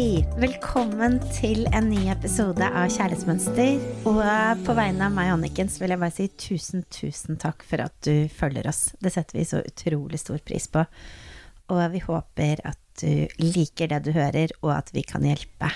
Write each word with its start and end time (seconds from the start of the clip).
Hei! 0.00 0.22
Velkommen 0.40 1.18
til 1.28 1.66
en 1.76 1.90
ny 1.92 2.06
episode 2.08 2.64
av 2.64 2.86
Kjærlighetsmønster. 2.88 3.82
Og 4.08 4.20
på 4.64 4.76
vegne 4.78 5.04
av 5.04 5.12
meg 5.12 5.28
og 5.28 5.34
Anniken 5.34 5.68
så 5.68 5.82
vil 5.82 5.92
jeg 5.92 6.00
bare 6.00 6.14
si 6.16 6.28
tusen, 6.40 6.86
tusen 6.88 7.36
takk 7.42 7.60
for 7.68 7.84
at 7.84 7.92
du 8.06 8.24
følger 8.32 8.70
oss. 8.70 8.94
Det 8.96 9.12
setter 9.12 9.36
vi 9.36 9.44
så 9.44 9.60
utrolig 9.60 10.22
stor 10.22 10.40
pris 10.40 10.70
på. 10.72 10.86
Og 11.76 11.82
vi 11.92 12.00
håper 12.06 12.64
at 12.72 12.80
du 13.04 13.44
liker 13.44 13.92
det 13.92 14.00
du 14.08 14.14
hører, 14.16 14.56
og 14.64 14.72
at 14.78 14.88
vi 14.96 15.04
kan 15.04 15.28
hjelpe. 15.28 15.68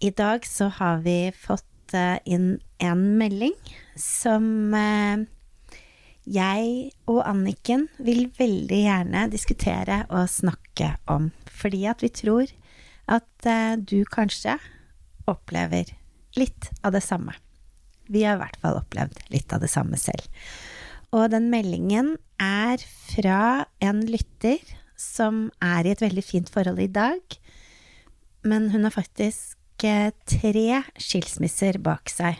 I 0.00 0.14
dag 0.16 0.48
så 0.48 0.72
har 0.80 1.04
vi 1.04 1.18
fått 1.36 1.92
eh, 1.92 2.16
inn 2.24 2.54
en 2.80 3.06
melding 3.20 3.60
som 4.00 4.72
eh, 4.72 5.26
jeg 6.24 6.94
og 7.04 7.26
Anniken 7.28 7.90
vil 8.00 8.30
veldig 8.40 8.84
gjerne 8.88 9.28
diskutere 9.36 10.06
og 10.08 10.30
snakke 10.32 10.94
om. 11.12 11.34
Fordi 11.60 11.90
at 11.92 12.00
vi 12.00 12.16
tror 12.24 12.62
at 13.06 13.48
eh, 13.48 13.76
du 13.78 14.04
kanskje 14.10 14.56
opplever 15.30 15.90
litt 16.38 16.70
av 16.82 16.94
det 16.96 17.02
samme. 17.04 17.34
Vi 18.06 18.22
har 18.26 18.36
i 18.36 18.42
hvert 18.44 18.58
fall 18.62 18.78
opplevd 18.80 19.22
litt 19.34 19.52
av 19.54 19.62
det 19.64 19.70
samme 19.72 19.98
selv. 19.98 20.26
Og 21.14 21.30
den 21.32 21.48
meldingen 21.52 22.14
er 22.42 22.82
fra 22.82 23.66
en 23.82 24.02
lytter 24.06 24.62
som 24.98 25.46
er 25.62 25.86
i 25.86 25.92
et 25.94 26.02
veldig 26.02 26.24
fint 26.24 26.50
forhold 26.50 26.80
i 26.82 26.90
dag, 26.90 27.20
men 28.46 28.70
hun 28.72 28.86
har 28.86 28.94
faktisk 28.94 29.86
eh, 29.86 30.12
tre 30.28 30.82
skilsmisser 31.02 31.80
bak 31.82 32.10
seg. 32.12 32.38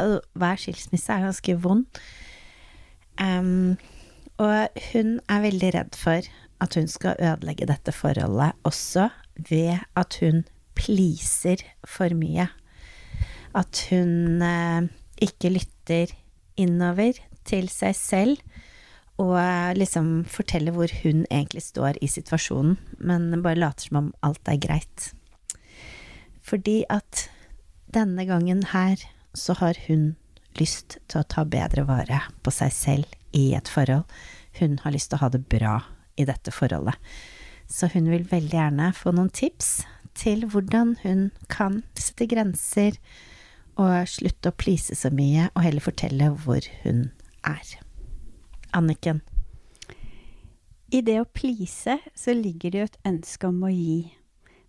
Hver 0.00 0.60
skilsmisse 0.60 1.12
er 1.12 1.26
ganske 1.26 1.56
vond. 1.60 2.00
Um, 3.20 3.76
og 4.40 4.80
hun 4.92 5.18
er 5.28 5.42
veldig 5.44 5.72
redd 5.76 5.96
for 5.98 6.24
at 6.60 6.76
hun 6.76 6.88
skal 6.88 7.18
ødelegge 7.20 7.68
dette 7.68 7.92
forholdet 7.92 8.56
også 8.68 9.10
ved 9.48 9.80
at 9.96 10.18
hun 10.20 10.44
pleaser 10.78 11.62
for 11.86 12.12
mye. 12.16 12.48
At 13.56 13.86
hun 13.90 14.42
eh, 14.42 14.88
ikke 15.20 15.52
lytter 15.56 16.12
innover 16.60 17.18
til 17.48 17.70
seg 17.72 17.96
selv 17.96 18.42
og 19.20 19.36
eh, 19.36 19.72
liksom 19.76 20.24
forteller 20.30 20.74
hvor 20.74 20.92
hun 21.02 21.24
egentlig 21.28 21.64
står 21.66 21.98
i 22.00 22.08
situasjonen, 22.08 22.78
men 22.98 23.42
bare 23.44 23.58
later 23.58 23.88
som 23.88 24.00
om 24.00 24.12
alt 24.24 24.48
er 24.48 24.60
greit. 24.62 25.10
Fordi 26.46 26.82
at 26.88 27.28
denne 27.92 28.24
gangen 28.26 28.64
her 28.72 29.02
så 29.36 29.54
har 29.60 29.78
hun 29.86 30.14
lyst 30.58 30.98
til 31.10 31.20
å 31.20 31.28
ta 31.28 31.44
bedre 31.46 31.84
vare 31.86 32.22
på 32.42 32.52
seg 32.54 32.72
selv 32.74 33.36
i 33.36 33.52
et 33.54 33.68
forhold. 33.70 34.06
Hun 34.58 34.80
har 34.82 34.94
lyst 34.94 35.12
til 35.12 35.20
å 35.20 35.24
ha 35.26 35.30
det 35.34 35.44
bra 35.52 35.76
i 36.18 36.26
dette 36.26 36.52
forholdet. 36.54 36.96
Så 37.70 37.90
hun 37.94 38.10
vil 38.10 38.26
veldig 38.26 38.56
gjerne 38.56 38.90
få 38.96 39.12
noen 39.14 39.30
tips 39.30 39.84
til 40.18 40.42
hvordan 40.50 40.96
hun 41.04 41.28
kan 41.52 41.82
sette 41.94 42.26
grenser 42.30 42.98
og 43.80 44.08
slutte 44.10 44.50
å 44.50 44.58
please 44.58 44.96
så 44.98 45.12
mye, 45.14 45.48
og 45.54 45.64
heller 45.64 45.84
fortelle 45.84 46.32
hvor 46.42 46.66
hun 46.82 47.06
er. 47.46 47.76
Anniken? 48.76 49.22
I 50.90 51.00
det 51.06 51.20
å 51.22 51.28
please 51.30 51.96
så 52.18 52.34
ligger 52.34 52.72
det 52.72 52.80
jo 52.80 52.88
et 52.88 53.00
ønske 53.06 53.46
om 53.46 53.62
å 53.62 53.70
gi. 53.70 54.10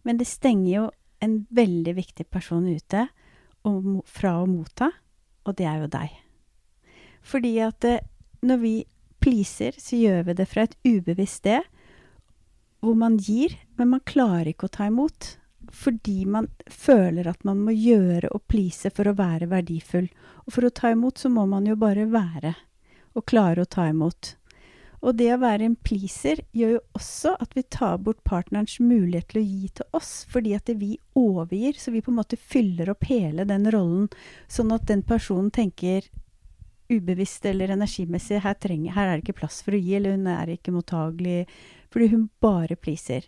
Men 0.05 0.21
det 0.21 0.29
stenger 0.29 0.71
jo 0.71 0.85
en 1.21 1.41
veldig 1.53 1.95
viktig 1.97 2.27
person 2.33 2.67
ute 2.69 3.07
fra 3.61 4.35
å 4.41 4.47
motta, 4.49 4.91
og 5.45 5.57
det 5.57 5.67
er 5.69 5.81
jo 5.83 5.89
deg. 5.91 6.13
Fordi 7.25 7.51
at 7.61 7.85
eh, 7.85 8.01
når 8.41 8.61
vi 8.61 8.73
pleaser, 9.21 9.75
så 9.77 9.97
gjør 9.97 10.23
vi 10.29 10.37
det 10.39 10.47
fra 10.49 10.65
et 10.65 10.77
ubevisst 10.85 11.41
sted, 11.43 11.65
hvor 12.81 12.97
man 12.97 13.17
gir, 13.21 13.53
men 13.77 13.93
man 13.93 14.03
klarer 14.05 14.51
ikke 14.51 14.67
å 14.67 14.75
ta 14.75 14.89
imot. 14.89 15.35
Fordi 15.71 16.25
man 16.27 16.49
føler 16.67 17.29
at 17.29 17.45
man 17.47 17.61
må 17.63 17.71
gjøre 17.71 18.31
og 18.35 18.43
please 18.51 18.89
for 18.91 19.07
å 19.07 19.15
være 19.15 19.47
verdifull. 19.51 20.09
Og 20.43 20.55
for 20.57 20.67
å 20.67 20.73
ta 20.73 20.91
imot, 20.91 21.21
så 21.21 21.31
må 21.31 21.45
man 21.47 21.69
jo 21.69 21.77
bare 21.79 22.09
være, 22.11 22.55
og 23.15 23.27
klare 23.29 23.63
å 23.63 23.69
ta 23.69 23.87
imot. 23.91 24.35
Og 25.01 25.15
det 25.17 25.31
å 25.33 25.39
være 25.41 25.65
en 25.65 25.77
pleaser 25.81 26.43
gjør 26.53 26.75
jo 26.75 26.81
også 26.97 27.33
at 27.41 27.55
vi 27.57 27.63
tar 27.73 28.01
bort 28.05 28.19
partnerens 28.27 28.77
mulighet 28.83 29.31
til 29.31 29.41
å 29.41 29.45
gi 29.45 29.69
til 29.79 29.97
oss, 29.97 30.11
fordi 30.29 30.53
at 30.57 30.69
vi 30.77 30.91
overgir, 31.17 31.77
så 31.81 31.93
vi 31.93 32.03
på 32.05 32.13
en 32.13 32.19
måte 32.19 32.37
fyller 32.37 32.91
opp 32.93 33.07
hele 33.09 33.47
den 33.49 33.65
rollen, 33.73 34.11
sånn 34.51 34.73
at 34.75 34.85
den 34.91 35.01
personen 35.07 35.49
tenker 35.53 36.05
ubevisst 36.91 37.45
eller 37.47 37.73
energimessig 37.73 38.43
her, 38.43 38.57
trenger, 38.61 38.93
her 38.93 39.07
er 39.07 39.17
det 39.17 39.25
ikke 39.25 39.39
plass 39.41 39.61
for 39.65 39.73
å 39.73 39.81
gi, 39.81 39.95
eller 39.97 40.17
hun 40.17 40.27
er 40.29 40.53
ikke 40.53 40.73
mottagelig, 40.75 41.47
fordi 41.91 42.11
hun 42.13 42.29
bare 42.43 42.77
pleaser. 42.79 43.27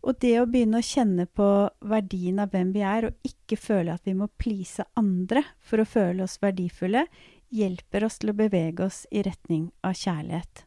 Og 0.00 0.16
det 0.22 0.36
å 0.40 0.46
begynne 0.48 0.80
å 0.80 0.86
kjenne 0.86 1.26
på 1.26 1.46
verdien 1.90 2.40
av 2.40 2.54
hvem 2.54 2.70
vi 2.72 2.84
er, 2.86 3.10
og 3.10 3.26
ikke 3.26 3.58
føle 3.60 3.92
at 3.92 4.06
vi 4.08 4.16
må 4.16 4.30
please 4.40 4.86
andre 4.96 5.42
for 5.60 5.82
å 5.82 5.88
føle 5.88 6.24
oss 6.24 6.38
verdifulle, 6.40 7.04
hjelper 7.52 8.06
oss 8.06 8.20
til 8.22 8.32
å 8.32 8.38
bevege 8.38 8.86
oss 8.86 9.02
i 9.10 9.24
retning 9.26 9.68
av 9.84 9.98
kjærlighet. 9.98 10.64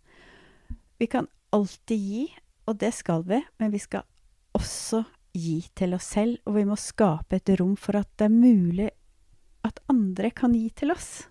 Vi 1.02 1.10
kan 1.10 1.30
alltid 1.56 2.00
gi, 2.00 2.24
og 2.70 2.78
det 2.84 2.94
skal 2.96 3.26
vi, 3.28 3.42
men 3.58 3.74
vi 3.74 3.82
skal 3.82 4.06
også 4.54 5.04
gi 5.34 5.64
til 5.74 5.96
oss 5.98 6.12
selv, 6.14 6.38
og 6.46 6.60
vi 6.60 6.68
må 6.70 6.78
skape 6.78 7.40
et 7.40 7.54
rom 7.58 7.74
for 7.80 7.98
at 7.98 8.12
det 8.20 8.30
er 8.30 8.36
mulig 8.36 8.90
at 9.66 9.80
andre 9.90 10.30
kan 10.36 10.54
gi 10.54 10.68
til 10.78 10.94
oss. 10.94 11.26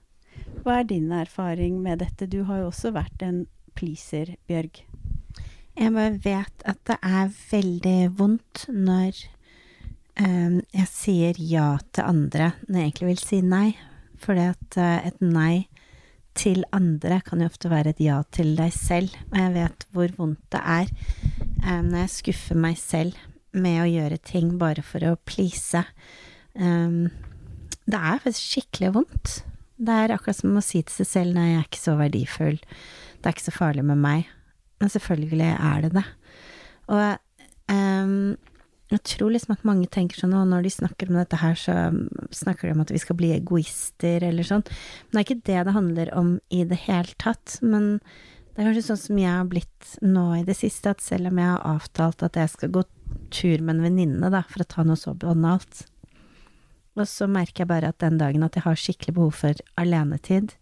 Hva 0.64 0.80
er 0.80 0.88
din 0.88 1.12
erfaring 1.14 1.78
med 1.84 2.02
dette? 2.02 2.26
Du 2.26 2.42
har 2.48 2.62
jo 2.62 2.72
også 2.72 2.94
vært 2.96 3.22
en 3.22 3.44
pleaser, 3.78 4.34
Bjørg. 4.48 4.82
Jeg 5.78 5.94
bare 5.94 6.18
vet 6.20 6.64
at 6.68 6.80
det 6.88 6.98
er 7.00 7.30
veldig 7.48 7.98
vondt 8.18 8.66
når 8.68 9.16
um, 10.20 10.58
jeg 10.74 10.88
sier 10.90 11.38
ja 11.40 11.68
til 11.94 12.04
andre 12.04 12.52
når 12.66 12.78
jeg 12.78 12.90
egentlig 12.90 13.08
vil 13.08 13.22
si 13.22 13.40
nei. 13.46 13.68
Fordi 14.22 14.48
at 14.52 14.78
uh, 14.78 14.98
et 15.08 15.22
nei 15.24 15.66
til 16.36 16.62
andre 16.72 17.20
kan 17.24 17.42
jo 17.42 17.48
ofte 17.48 17.70
være 17.72 17.92
et 17.92 18.02
ja 18.04 18.20
til 18.32 18.54
deg 18.58 18.72
selv. 18.76 19.16
Og 19.32 19.38
jeg 19.40 19.54
vet 19.56 19.86
hvor 19.92 20.16
vondt 20.18 20.44
det 20.52 20.60
er 20.60 20.92
um, 21.64 21.88
når 21.88 21.98
jeg 22.04 22.16
skuffer 22.18 22.60
meg 22.68 22.76
selv 22.80 23.16
med 23.52 23.82
å 23.82 23.88
gjøre 23.88 24.20
ting 24.24 24.54
bare 24.60 24.84
for 24.84 25.04
å 25.08 25.16
please. 25.28 25.84
Um, 26.52 27.08
det 27.88 27.98
er 27.98 28.20
faktisk 28.22 28.44
skikkelig 28.44 28.92
vondt. 28.98 29.34
Det 29.82 29.96
er 30.04 30.14
akkurat 30.14 30.38
som 30.38 30.56
å 30.56 30.62
si 30.64 30.84
til 30.84 31.00
seg 31.00 31.08
selv 31.08 31.36
nei, 31.36 31.48
jeg 31.50 31.58
er 31.58 31.66
ikke 31.66 31.80
så 31.80 31.96
verdifull, 31.98 32.60
det 32.60 33.26
er 33.26 33.34
ikke 33.34 33.48
så 33.48 33.54
farlig 33.56 33.84
med 33.88 33.98
meg. 33.98 34.28
Men 34.82 34.90
selvfølgelig 34.90 35.52
er 35.54 35.84
det 35.84 35.92
det. 35.94 36.06
Og 36.90 37.04
um, 37.70 38.34
jeg 38.92 39.04
tror 39.08 39.32
liksom 39.32 39.54
at 39.54 39.64
mange 39.64 39.88
tenker 39.88 40.20
sånn, 40.20 40.34
og 40.36 40.50
når 40.50 40.66
de 40.66 40.74
snakker 40.74 41.08
om 41.08 41.16
dette 41.16 41.38
her, 41.40 41.54
så 41.56 41.76
snakker 42.34 42.68
de 42.68 42.74
om 42.74 42.82
at 42.82 42.92
vi 42.92 43.00
skal 43.00 43.16
bli 43.16 43.30
egoister 43.36 44.26
eller 44.26 44.44
sånn. 44.44 44.64
Men 44.66 45.14
det 45.14 45.22
er 45.22 45.28
ikke 45.28 45.46
det 45.48 45.62
det 45.68 45.76
handler 45.78 46.12
om 46.18 46.34
i 46.52 46.66
det 46.68 46.82
hele 46.84 47.16
tatt. 47.22 47.56
Men 47.64 47.94
det 48.52 48.60
er 48.60 48.68
kanskje 48.68 48.84
sånn 48.90 49.00
som 49.06 49.22
jeg 49.22 49.32
har 49.32 49.48
blitt 49.48 49.94
nå 50.04 50.26
i 50.36 50.44
det 50.44 50.58
siste, 50.58 50.92
at 50.92 51.00
selv 51.00 51.30
om 51.30 51.40
jeg 51.40 51.48
har 51.54 51.64
avtalt 51.78 52.26
at 52.26 52.36
jeg 52.36 52.52
skal 52.52 52.74
gå 52.74 52.84
tur 53.32 53.64
med 53.64 53.78
en 53.78 53.86
venninne, 53.86 54.32
da, 54.32 54.42
for 54.50 54.64
å 54.64 54.68
ta 54.68 54.84
noe 54.84 55.00
så 55.00 55.14
banalt, 55.16 55.86
og 56.92 57.08
så 57.08 57.24
merker 57.30 57.62
jeg 57.62 57.70
bare 57.70 57.88
at 57.92 58.02
den 58.02 58.18
dagen 58.20 58.44
at 58.44 58.56
jeg 58.58 58.66
har 58.66 58.76
skikkelig 58.76 59.14
behov 59.16 59.38
for 59.40 59.64
alenetid, 59.80 60.52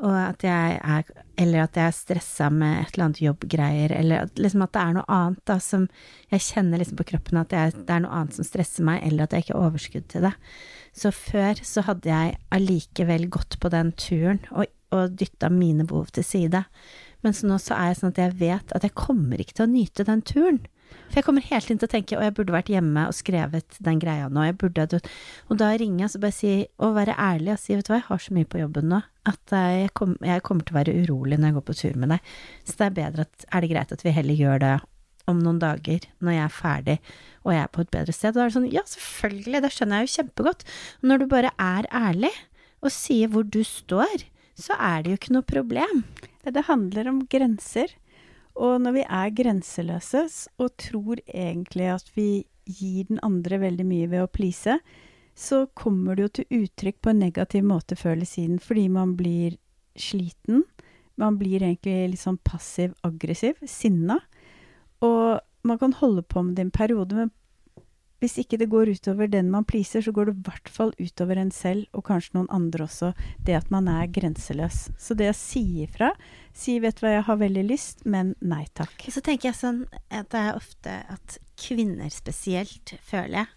og 0.00 0.14
at 0.16 0.44
jeg 0.46 0.78
er 0.80 1.04
Eller 1.40 1.64
at 1.64 1.76
jeg 1.76 1.88
er 1.88 1.96
stressa 1.96 2.50
med 2.52 2.82
et 2.82 2.92
eller 2.92 3.06
annet 3.06 3.22
jobbgreier, 3.22 3.92
eller 3.96 4.26
at, 4.26 4.38
liksom 4.38 4.64
at 4.64 4.72
det 4.74 4.80
er 4.82 4.96
noe 4.96 5.04
annet 5.08 5.40
da 5.48 5.56
som 5.64 5.86
Jeg 6.32 6.44
kjenner 6.44 6.80
liksom 6.80 6.98
på 6.98 7.06
kroppen 7.12 7.40
at 7.40 7.54
jeg, 7.56 7.72
det 7.88 7.94
er 7.94 8.02
noe 8.04 8.16
annet 8.18 8.36
som 8.36 8.44
stresser 8.44 8.84
meg, 8.86 9.00
eller 9.06 9.24
at 9.24 9.32
jeg 9.32 9.46
ikke 9.46 9.56
har 9.56 9.70
overskudd 9.70 10.08
til 10.12 10.26
det. 10.28 10.34
Så 10.92 11.12
før 11.14 11.62
så 11.64 11.84
hadde 11.86 12.10
jeg 12.10 12.36
allikevel 12.54 13.28
gått 13.32 13.56
på 13.62 13.70
den 13.72 13.92
turen 13.98 14.42
og, 14.50 14.66
og 14.94 15.16
dytta 15.16 15.50
mine 15.52 15.86
behov 15.88 16.12
til 16.14 16.26
side. 16.26 16.64
Mens 17.24 17.42
nå 17.44 17.56
så 17.60 17.76
er 17.76 17.90
jeg 17.90 18.00
sånn 18.00 18.14
at 18.14 18.22
jeg 18.24 18.38
vet 18.40 18.76
at 18.76 18.86
jeg 18.86 18.96
kommer 18.98 19.40
ikke 19.40 19.58
til 19.58 19.66
å 19.66 19.72
nyte 19.72 20.06
den 20.08 20.22
turen. 20.26 20.60
For 21.10 21.18
jeg 21.18 21.26
kommer 21.26 21.46
helt 21.46 21.70
inn 21.70 21.80
til 21.80 21.88
å 21.88 21.92
tenke 21.92 22.18
å, 22.18 22.22
jeg 22.24 22.34
burde 22.36 22.54
vært 22.54 22.70
hjemme 22.70 23.06
og 23.10 23.16
skrevet 23.16 23.78
den 23.82 24.02
greia 24.02 24.28
nå, 24.30 24.44
jeg 24.46 24.58
burde 24.60 25.00
Og 25.48 25.58
da 25.58 25.72
ringer 25.74 26.06
jeg 26.06 26.14
og 26.14 26.24
bare 26.24 26.36
sier, 26.36 26.66
og 26.78 26.94
være 26.98 27.16
ærlig 27.18 27.54
og 27.54 27.62
si, 27.62 27.74
vet 27.74 27.88
du 27.88 27.92
hva, 27.92 28.00
jeg 28.00 28.08
har 28.10 28.22
så 28.26 28.36
mye 28.36 28.50
på 28.50 28.62
jobben 28.62 28.90
nå 28.92 29.00
at 29.28 29.52
eh, 29.56 29.82
jeg, 29.84 29.90
kom, 29.98 30.14
jeg 30.24 30.44
kommer 30.46 30.64
til 30.64 30.74
å 30.74 30.80
være 30.80 30.94
urolig 31.02 31.38
når 31.38 31.50
jeg 31.50 31.56
går 31.58 31.66
på 31.66 31.76
tur 31.80 31.98
med 32.00 32.14
deg. 32.14 32.30
Så 32.64 32.78
det 32.78 32.86
er 32.86 32.96
bedre 32.96 33.26
at 33.26 33.44
Er 33.50 33.62
det 33.62 33.70
greit 33.72 33.92
at 33.92 34.04
vi 34.06 34.14
heller 34.16 34.38
gjør 34.38 34.62
det 34.62 34.74
om 35.30 35.42
noen 35.44 35.60
dager, 35.62 36.06
når 36.24 36.34
jeg 36.34 36.44
er 36.44 36.54
ferdig 36.54 36.96
og 37.44 37.52
jeg 37.54 37.62
er 37.62 37.72
på 37.74 37.84
et 37.84 37.92
bedre 37.92 38.14
sted? 38.16 38.32
Og 38.32 38.38
da 38.38 38.44
er 38.44 38.50
det 38.50 38.56
sånn, 38.56 38.70
ja, 38.72 38.84
selvfølgelig, 38.88 39.62
det 39.64 39.72
skjønner 39.74 40.00
jeg 40.00 40.08
jo 40.08 40.14
kjempegodt. 40.16 40.66
Når 41.04 41.20
du 41.20 41.26
bare 41.30 41.52
er 41.60 41.88
ærlig, 41.94 42.32
og 42.80 42.94
sier 42.94 43.28
hvor 43.32 43.44
du 43.44 43.60
står, 43.66 44.24
så 44.60 44.76
er 44.80 45.02
det 45.02 45.12
jo 45.12 45.20
ikke 45.20 45.34
noe 45.36 45.46
problem. 45.46 46.04
Det 46.44 46.66
handler 46.68 47.10
om 47.10 47.24
grenser. 47.30 47.92
Og 48.58 48.80
når 48.82 48.96
vi 48.98 49.04
er 49.06 49.36
grenseløse 49.36 50.24
og 50.58 50.74
tror 50.80 51.20
egentlig 51.26 51.86
at 51.94 52.10
vi 52.16 52.44
gir 52.70 53.06
den 53.08 53.20
andre 53.26 53.60
veldig 53.62 53.86
mye 53.86 54.10
ved 54.10 54.24
å 54.24 54.30
please, 54.30 54.78
så 55.34 55.64
kommer 55.78 56.16
det 56.16 56.24
jo 56.24 56.32
til 56.38 56.64
uttrykk 56.64 57.00
på 57.00 57.12
en 57.12 57.22
negativ 57.22 57.64
måte 57.64 57.96
før 57.96 58.18
eller 58.18 58.28
siden, 58.28 58.58
fordi 58.60 58.88
man 58.92 59.14
blir 59.16 59.56
sliten. 59.96 60.64
Man 61.20 61.38
blir 61.40 61.62
egentlig 61.62 62.12
litt 62.12 62.22
sånn 62.22 62.40
passiv-aggressiv, 62.44 63.60
sinna. 63.68 64.18
Og 65.04 65.40
man 65.66 65.80
kan 65.80 65.94
holde 65.96 66.24
på 66.24 66.42
med 66.44 66.56
det 66.58 66.66
en 66.66 66.74
periode, 66.74 67.16
men 67.16 67.32
hvis 68.20 68.36
ikke 68.42 68.58
det 68.60 68.68
går 68.72 68.92
utover 68.92 69.30
den 69.32 69.50
man 69.52 69.64
pleaser, 69.68 70.04
så 70.04 70.12
går 70.12 70.28
det 70.28 70.34
i 70.36 70.44
hvert 70.48 70.72
fall 70.72 70.92
utover 71.00 71.40
en 71.40 71.52
selv, 71.54 71.86
og 71.96 72.04
kanskje 72.10 72.36
noen 72.36 72.50
andre 72.52 72.84
også, 72.84 73.12
det 73.46 73.56
at 73.56 73.70
man 73.72 73.88
er 73.88 74.10
grenseløs. 74.12 74.90
Så 75.00 75.16
det 75.16 75.30
å 75.32 75.36
si 75.36 75.82
ifra, 75.84 76.12
si 76.52 76.78
'vet 76.80 77.00
du 77.00 77.06
hva, 77.06 77.14
jeg 77.16 77.28
har 77.28 77.40
veldig 77.40 77.64
lyst, 77.64 78.04
men 78.04 78.34
nei 78.40 78.66
takk'. 78.74 79.08
Så 79.08 79.24
tenker 79.24 79.50
jeg 79.50 79.60
sånn 79.60 79.86
at 80.10 80.28
det 80.30 80.40
er 80.40 80.58
ofte 80.58 81.00
at 81.08 81.38
kvinner 81.56 82.12
spesielt, 82.12 82.94
føler 83.00 83.44
jeg, 83.44 83.48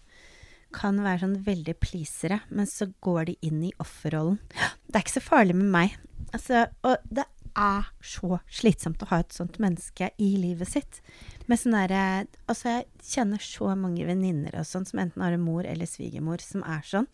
kan 0.74 0.98
være 1.04 1.22
sånn 1.22 1.36
veldig 1.46 1.76
pleasere, 1.78 2.40
men 2.50 2.66
så 2.66 2.88
går 3.04 3.30
de 3.30 3.36
inn 3.46 3.62
i 3.68 3.74
offerrollen. 3.78 4.40
Det 4.88 4.96
er 4.96 5.04
ikke 5.04 5.20
så 5.20 5.28
farlig 5.28 5.54
med 5.54 5.70
meg. 5.70 5.94
Altså, 6.34 6.66
og 6.82 6.96
det 7.06 7.28
er 7.54 7.86
så 8.02 8.40
slitsomt 8.50 9.02
å 9.04 9.10
ha 9.12 9.20
et 9.22 9.34
sånt 9.34 9.60
menneske 9.62 10.10
i 10.18 10.34
livet 10.40 10.70
sitt. 10.72 11.00
Med 11.50 11.60
sånn 11.60 11.76
derre 11.76 12.04
Altså, 12.48 12.78
jeg 12.78 12.86
kjenner 13.04 13.42
så 13.42 13.72
mange 13.76 14.06
venninner 14.08 14.54
og 14.60 14.68
sånn 14.68 14.86
som 14.88 15.02
enten 15.02 15.24
har 15.24 15.34
en 15.36 15.44
mor 15.44 15.66
eller 15.68 15.88
svigermor 15.88 16.42
som 16.44 16.64
er 16.66 16.84
sånn. 16.88 17.08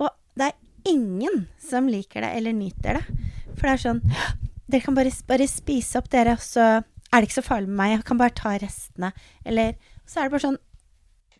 Og 0.00 0.10
det 0.38 0.50
er 0.50 0.92
ingen 0.92 1.46
som 1.62 1.88
liker 1.90 2.24
det 2.24 2.32
eller 2.38 2.56
nyter 2.56 3.00
det. 3.00 3.18
For 3.54 3.66
det 3.66 3.74
er 3.74 3.84
sånn 3.86 4.04
Dere 4.68 4.84
kan 4.84 4.96
bare, 4.98 5.12
bare 5.24 5.46
spise 5.48 5.96
opp, 5.96 6.10
dere, 6.12 6.34
og 6.36 6.42
så 6.44 6.64
er 6.68 7.22
det 7.22 7.28
ikke 7.30 7.38
så 7.38 7.46
farlig 7.46 7.70
med 7.70 7.78
meg. 7.78 7.92
Jeg 7.94 8.04
kan 8.10 8.18
bare 8.20 8.34
ta 8.36 8.50
restene. 8.60 9.08
Eller 9.48 9.78
så 10.04 10.20
er 10.20 10.28
det 10.28 10.34
bare 10.36 10.44
sånn 10.44 10.64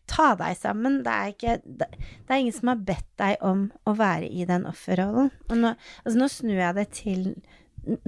Ta 0.09 0.31
deg 0.41 0.57
sammen. 0.57 1.03
Det 1.05 1.13
er, 1.13 1.33
ikke, 1.35 1.55
det, 1.69 1.87
det 2.25 2.33
er 2.33 2.39
ingen 2.41 2.55
som 2.57 2.71
har 2.73 2.79
bedt 2.89 3.09
deg 3.21 3.43
om 3.45 3.67
å 3.85 3.93
være 3.99 4.31
i 4.33 4.47
den 4.49 4.65
offerrollen. 4.65 5.29
Og 5.51 5.61
nå, 5.61 5.75
altså 6.01 6.21
nå 6.23 6.29
snur 6.33 6.57
jeg 6.57 6.77
det 6.79 6.87
til 6.97 7.27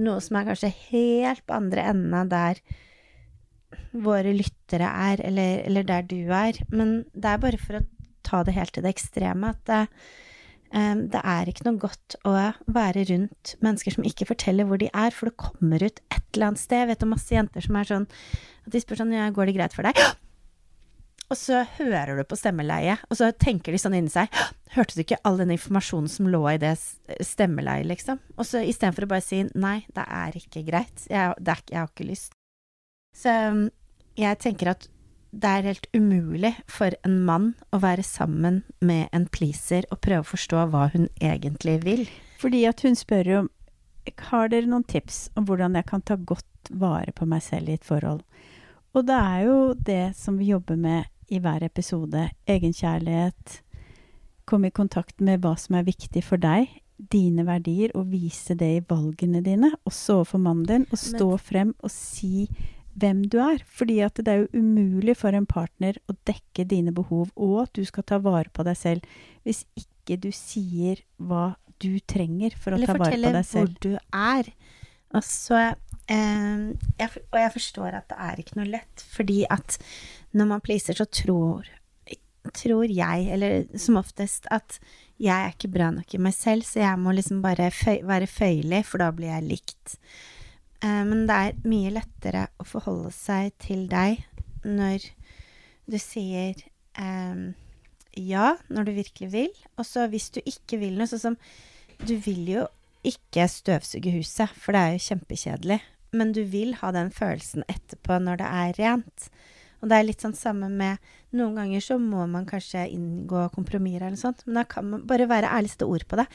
noe 0.01 0.17
som 0.25 0.39
er 0.39 0.47
kanskje 0.49 0.71
helt 0.89 1.45
på 1.45 1.59
andre 1.59 1.85
enden 1.91 2.15
av 2.17 2.31
der 2.33 2.63
våre 3.91 4.33
lyttere 4.35 4.87
er, 4.87 5.23
eller, 5.27 5.63
eller, 5.67 5.87
der 5.87 6.07
du 6.07 6.19
er. 6.31 6.59
Men 6.71 7.01
det 7.13 7.31
er 7.31 7.41
bare 7.43 7.61
for 7.61 7.79
å 7.79 7.85
ta 8.27 8.43
det 8.47 8.55
helt 8.55 8.73
til 8.75 8.85
det 8.85 8.93
ekstreme 8.93 9.51
at 9.53 9.61
det, 9.69 9.81
um, 10.75 11.05
det 11.11 11.21
er 11.33 11.51
ikke 11.51 11.67
noe 11.67 11.81
godt 11.81 12.17
å 12.27 12.35
være 12.71 13.05
rundt 13.11 13.55
mennesker 13.63 13.97
som 13.97 14.07
ikke 14.07 14.29
forteller 14.31 14.69
hvor 14.69 14.81
de 14.81 14.91
er, 14.93 15.15
for 15.15 15.29
det 15.29 15.39
kommer 15.41 15.83
ut 15.83 16.03
et 16.13 16.25
eller 16.33 16.51
annet 16.51 16.63
sted. 16.63 16.83
Jeg 16.83 16.91
vet 16.93 17.07
om 17.07 17.15
masse 17.15 17.35
jenter 17.35 17.65
som 17.65 17.79
er 17.79 17.93
sånn 17.93 18.09
at 18.65 18.75
de 18.75 18.83
spør 18.83 19.03
sånn 19.03 19.15
ja, 19.15 19.29
går 19.33 19.49
det 19.49 19.57
greit 19.59 19.77
for 19.77 19.87
deg? 19.87 20.03
Og 21.31 21.39
så 21.39 21.61
hører 21.77 22.17
du 22.19 22.25
på 22.27 22.35
stemmeleiet, 22.35 23.05
og 23.07 23.15
så 23.15 23.29
tenker 23.31 23.71
de 23.71 23.79
sånn 23.79 23.95
inni 23.95 24.11
seg 24.11 24.27
Hørte 24.75 24.97
du 24.97 25.03
ikke 25.03 25.19
all 25.27 25.39
den 25.39 25.53
informasjonen 25.55 26.11
som 26.11 26.27
lå 26.31 26.41
i 26.51 26.57
det 26.59 26.73
stemmeleiet, 27.27 27.87
liksom? 27.87 28.19
Og 28.37 28.47
så 28.47 28.61
istedenfor 28.63 29.07
å 29.07 29.13
bare 29.13 29.23
si 29.23 29.41
nei, 29.51 29.81
det 29.95 30.05
er 30.07 30.37
ikke 30.39 30.63
greit, 30.67 31.07
jeg, 31.07 31.33
er, 31.35 31.63
jeg 31.71 31.79
har 31.79 31.89
ikke 31.91 32.07
lyst. 32.07 32.35
Så 33.17 33.33
um, 33.51 33.69
jeg 34.19 34.39
tenker 34.43 34.73
at 34.73 34.87
det 35.31 35.47
er 35.47 35.67
helt 35.69 35.87
umulig 35.95 36.51
for 36.67 36.91
en 37.07 37.21
mann 37.23 37.53
å 37.71 37.79
være 37.79 38.03
sammen 38.03 38.63
med 38.83 39.07
en 39.15 39.29
pleaser 39.31 39.87
og 39.91 40.01
prøve 40.03 40.25
å 40.25 40.31
forstå 40.33 40.65
hva 40.73 40.89
hun 40.91 41.07
egentlig 41.23 41.77
vil. 41.85 42.03
Fordi 42.41 42.65
at 42.67 42.83
hun 42.83 42.97
spør 42.99 43.31
jo 43.31 43.41
har 44.31 44.49
dere 44.51 44.67
noen 44.67 44.83
tips 44.83 45.29
om 45.37 45.45
hvordan 45.47 45.77
jeg 45.77 45.87
kan 45.87 46.03
ta 46.03 46.17
godt 46.17 46.71
vare 46.71 47.13
på 47.15 47.27
meg 47.29 47.43
selv 47.45 47.69
i 47.69 47.77
et 47.77 47.87
forhold. 47.87 48.23
Og 48.91 49.07
det 49.07 49.17
er 49.17 49.41
jo 49.47 49.57
det 49.77 50.03
som 50.19 50.39
vi 50.39 50.51
jobber 50.51 50.75
med 50.75 51.07
i 51.31 51.39
hver 51.39 51.63
episode. 51.63 52.27
Egenkjærlighet. 52.49 53.61
Komme 54.49 54.67
i 54.67 54.75
kontakt 54.75 55.21
med 55.23 55.45
hva 55.45 55.53
som 55.59 55.77
er 55.79 55.87
viktig 55.87 56.23
for 56.27 56.41
deg, 56.41 56.67
dine 57.11 57.45
verdier, 57.47 57.93
og 57.95 58.11
vise 58.11 58.57
det 58.57 58.71
i 58.75 58.83
valgene 58.89 59.39
dine, 59.45 59.71
også 59.87 60.19
overfor 60.19 60.43
mannen 60.43 60.67
din. 60.67 60.87
Og 60.91 60.99
stå 60.99 61.29
Men, 61.29 61.45
frem 61.45 61.73
og 61.79 61.93
si 61.93 62.49
hvem 62.99 63.23
du 63.31 63.39
er. 63.43 63.63
Fordi 63.67 63.99
at 64.05 64.19
det 64.19 64.33
er 64.33 64.43
jo 64.43 64.61
umulig 64.61 65.15
for 65.19 65.35
en 65.37 65.47
partner 65.49 65.99
å 66.11 66.15
dekke 66.27 66.67
dine 66.67 66.93
behov, 66.95 67.31
og 67.35 67.63
at 67.65 67.73
du 67.77 67.85
skal 67.87 68.07
ta 68.07 68.21
vare 68.23 68.51
på 68.53 68.65
deg 68.67 68.77
selv, 68.79 69.17
hvis 69.47 69.63
ikke 69.79 70.19
du 70.21 70.31
sier 70.35 71.03
hva 71.17 71.51
du 71.81 71.95
trenger 72.05 72.53
for 72.57 72.75
å 72.75 72.81
ta 72.81 72.93
vare 72.93 72.97
på 72.97 73.09
deg 73.09 73.15
selv. 73.15 73.25
Eller 73.25 73.43
fortelle 73.43 73.65
hvor 73.65 73.75
du 73.81 73.93
er. 74.21 74.51
Og 75.11 75.25
så 75.27 75.59
eh, 75.59 76.65
jeg, 77.01 77.09
Og 77.31 77.37
jeg 77.41 77.53
forstår 77.57 77.99
at 77.99 78.09
det 78.11 78.17
er 78.29 78.41
ikke 78.41 78.59
noe 78.61 78.71
lett, 78.77 79.05
fordi 79.11 79.43
at 79.51 79.77
når 80.37 80.51
man 80.53 80.63
pleaser, 80.63 80.97
så 80.97 81.07
tror, 81.09 81.67
tror 82.55 82.85
jeg, 82.87 83.31
eller 83.35 83.65
som 83.79 83.99
oftest, 83.99 84.47
at 84.53 84.79
jeg 85.21 85.35
er 85.35 85.53
ikke 85.53 85.71
bra 85.73 85.91
nok 85.93 86.13
i 86.15 86.21
meg 86.21 86.33
selv, 86.35 86.65
så 86.65 86.81
jeg 86.81 87.01
må 87.01 87.13
liksom 87.13 87.43
bare 87.43 87.69
føy, 87.75 87.99
være 88.07 88.29
føyelig, 88.29 88.85
for 88.89 89.03
da 89.03 89.11
blir 89.15 89.33
jeg 89.33 89.49
likt. 89.49 89.97
Uh, 90.81 91.03
men 91.05 91.25
det 91.29 91.37
er 91.37 91.59
mye 91.69 91.93
lettere 91.93 92.47
å 92.57 92.65
forholde 92.65 93.11
seg 93.13 93.53
til 93.61 93.85
deg 93.91 94.23
når 94.65 95.05
du 95.89 95.97
sier 96.01 96.57
um, 96.97 97.51
ja 98.17 98.55
når 98.69 98.87
du 98.87 98.91
virkelig 98.97 99.29
vil, 99.33 99.51
og 99.77 99.85
så 99.87 100.07
hvis 100.11 100.29
du 100.35 100.41
ikke 100.41 100.79
vil 100.81 100.97
noe, 100.97 101.09
sånn 101.09 101.25
som 101.31 101.37
Du 102.01 102.15
vil 102.17 102.47
jo 102.49 102.65
ikke 103.05 103.45
støvsuge 103.45 104.09
huset, 104.15 104.49
for 104.57 104.73
det 104.73 104.81
er 104.81 104.93
jo 104.95 105.03
kjempekjedelig, 105.05 105.77
men 106.17 106.31
du 106.33 106.41
vil 106.49 106.73
ha 106.81 106.89
den 106.93 107.11
følelsen 107.13 107.61
etterpå 107.69 108.17
når 108.21 108.41
det 108.41 108.47
er 108.49 108.79
rent. 108.79 109.27
Og 109.81 109.89
det 109.89 109.97
er 109.97 110.05
litt 110.05 110.23
sånn 110.23 110.37
samme 110.37 110.69
med 110.69 111.01
Noen 111.31 111.55
ganger 111.55 111.83
så 111.83 111.95
må 111.95 112.25
man 112.27 112.43
kanskje 112.43 112.81
inngå 112.91 113.45
kompromisser 113.55 114.03
eller 114.03 114.17
noe 114.17 114.19
sånt, 114.19 114.41
men 114.43 114.57
da 114.59 114.65
kan 114.67 114.89
man 114.91 115.05
bare 115.07 115.29
være 115.31 115.47
ærligste 115.47 115.87
ord 115.87 116.03
på 116.11 116.17
det. 116.19 116.25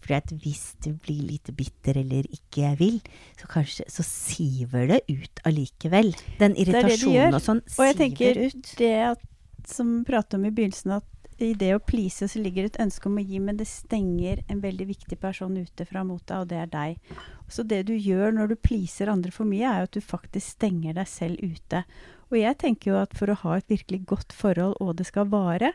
For 0.00 0.16
at 0.16 0.32
hvis 0.32 0.62
du 0.80 0.94
blir 0.96 1.26
litt 1.28 1.50
bitter 1.58 2.00
eller 2.00 2.24
ikke 2.32 2.70
vil, 2.80 2.96
så 3.36 3.50
kanskje 3.52 3.84
så 3.92 4.06
siver 4.06 4.88
det 4.94 5.02
ut 5.10 5.42
allikevel. 5.44 6.14
Den 6.40 6.56
irritasjonen 6.56 7.36
og 7.36 7.44
sånn 7.44 7.60
siver 7.66 7.74
ut. 7.74 7.82
Og 7.82 7.90
jeg 7.90 7.98
tenker 8.00 8.40
ut. 8.46 8.72
det 8.80 8.94
at, 9.10 9.28
som 9.68 9.92
vi 9.98 10.08
pratet 10.08 10.38
om 10.40 10.48
i 10.48 10.54
begynnelsen, 10.56 10.96
at 10.96 11.12
i 11.36 11.52
det 11.52 11.74
å 11.76 11.82
please 11.84 12.24
så 12.32 12.40
ligger 12.40 12.64
det 12.64 12.72
et 12.72 12.82
ønske 12.86 13.10
om 13.10 13.18
å 13.20 13.24
gi, 13.24 13.40
men 13.44 13.58
det 13.60 13.68
stenger 13.68 14.40
en 14.48 14.62
veldig 14.62 14.86
viktig 14.88 15.18
person 15.20 15.52
ute 15.52 15.84
fra 15.84 16.00
mot 16.06 16.22
deg, 16.24 16.38
og 16.40 16.48
det 16.48 16.62
er 16.62 16.70
deg. 16.72 17.16
Så 17.52 17.64
det 17.68 17.82
du 17.90 17.92
gjør 17.92 18.32
når 18.32 18.54
du 18.54 18.56
pleaser 18.56 19.12
andre 19.12 19.34
for 19.34 19.48
mye, 19.48 19.68
er 19.68 19.82
jo 19.82 19.90
at 19.90 19.98
du 19.98 20.00
faktisk 20.00 20.56
stenger 20.56 20.96
deg 20.96 21.10
selv 21.10 21.44
ute. 21.44 21.84
Og 22.32 22.38
jeg 22.40 22.58
tenker 22.58 22.92
jo 22.92 23.00
at 23.00 23.14
for 23.16 23.30
å 23.30 23.38
ha 23.44 23.56
et 23.58 23.70
virkelig 23.70 24.02
godt 24.10 24.34
forhold, 24.36 24.76
og 24.82 24.96
det 24.98 25.06
skal 25.08 25.30
vare, 25.30 25.72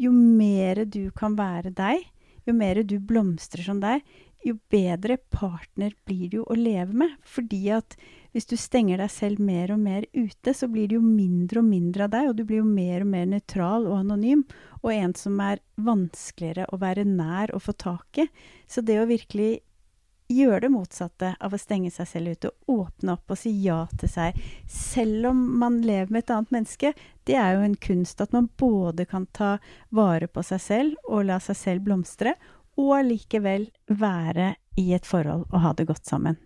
jo 0.00 0.12
mer 0.14 0.84
du 0.86 1.10
kan 1.16 1.36
være 1.38 1.72
deg, 1.74 2.04
jo 2.46 2.54
mer 2.56 2.82
du 2.86 2.98
blomstrer 2.98 3.66
som 3.66 3.80
deg, 3.82 4.02
jo 4.42 4.56
bedre 4.72 5.18
partner 5.30 5.92
blir 6.06 6.30
du 6.32 6.40
å 6.42 6.56
leve 6.58 6.96
med. 7.04 7.14
Fordi 7.22 7.60
at 7.76 7.94
hvis 8.34 8.48
du 8.50 8.56
stenger 8.58 8.98
deg 8.98 9.12
selv 9.12 9.42
mer 9.42 9.70
og 9.74 9.82
mer 9.82 10.06
ute, 10.14 10.54
så 10.54 10.66
blir 10.70 10.88
det 10.90 10.98
jo 10.98 11.04
mindre 11.04 11.62
og 11.62 11.68
mindre 11.68 12.08
av 12.08 12.14
deg, 12.14 12.30
og 12.30 12.38
du 12.38 12.44
blir 12.48 12.62
jo 12.62 12.68
mer 12.68 13.04
og 13.04 13.12
mer 13.12 13.28
nøytral 13.30 13.86
og 13.86 14.00
anonym, 14.00 14.42
og 14.82 14.90
en 14.94 15.14
som 15.18 15.38
er 15.44 15.62
vanskeligere 15.78 16.66
å 16.72 16.80
være 16.82 17.06
nær 17.06 17.54
og 17.54 17.62
få 17.68 17.76
tak 17.78 18.24
i. 18.24 18.26
Så 18.66 18.82
det 18.82 18.98
å 18.98 19.10
virkelig 19.10 19.60
gjøre 20.30 20.60
det 20.64 20.70
motsatte 20.72 21.32
av 21.40 21.54
å 21.54 21.60
stenge 21.60 21.90
seg 21.92 22.08
selv 22.08 22.36
ute. 22.36 22.50
Åpne 22.70 23.16
opp 23.16 23.32
og 23.34 23.38
si 23.38 23.52
ja 23.64 23.84
til 24.00 24.10
seg. 24.10 24.38
Selv 24.70 25.30
om 25.32 25.42
man 25.60 25.80
lever 25.84 26.12
med 26.12 26.24
et 26.24 26.32
annet 26.34 26.54
menneske. 26.54 26.92
Det 27.28 27.36
er 27.38 27.56
jo 27.56 27.66
en 27.66 27.76
kunst 27.76 28.20
at 28.24 28.34
man 28.34 28.48
både 28.60 29.06
kan 29.08 29.26
ta 29.34 29.56
vare 29.94 30.28
på 30.28 30.44
seg 30.46 30.62
selv 30.62 31.08
og 31.08 31.26
la 31.28 31.38
seg 31.42 31.58
selv 31.58 31.86
blomstre, 31.86 32.34
og 32.80 33.04
likevel 33.04 33.66
være 33.92 34.54
i 34.80 34.92
et 34.96 35.06
forhold 35.06 35.44
og 35.50 35.58
ha 35.60 35.72
det 35.76 35.86
godt 35.90 36.08
sammen. 36.08 36.38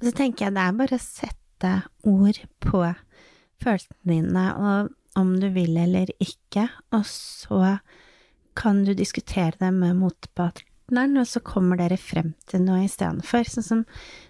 Så 0.00 0.14
tenker 0.16 0.46
jeg 0.46 0.56
det 0.56 0.64
er 0.64 0.78
bare 0.78 0.96
å 0.96 1.02
sette 1.02 1.72
ord 2.08 2.40
på 2.64 2.80
følelsene 3.62 4.08
dine, 4.08 4.46
og 4.56 5.20
om 5.20 5.34
du 5.40 5.50
vil 5.54 5.76
eller 5.78 6.10
ikke, 6.22 6.66
og 6.96 7.04
så 7.06 7.76
kan 8.56 8.84
du 8.86 8.94
diskutere 8.96 9.54
det 9.60 9.70
med 9.76 9.98
motparten 10.00 10.73
partneren, 10.84 11.18
og 11.18 11.26
så 11.26 11.40
kommer 11.40 11.76
dere 11.76 11.96
frem 11.96 12.34
til 12.46 12.62
noe 12.62 12.84
istedenfor. 12.84 13.44
Sånn 13.48 13.64
som 13.64 13.84